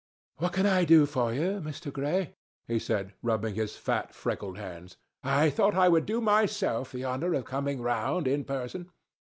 [0.37, 1.93] "What can I do for you, Mr.
[1.93, 2.33] Gray?"
[2.67, 4.97] he said, rubbing his fat freckled hands.
[5.21, 8.89] "I thought I would do myself the honour of coming round in person.